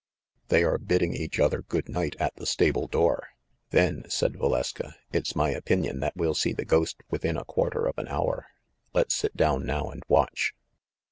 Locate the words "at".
2.19-2.35